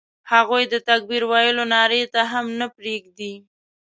[0.31, 3.33] هغوی د تکبیر ویلو نارې ته هم نه پرېږدي.